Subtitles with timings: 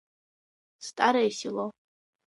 [0.87, 1.67] Старое село.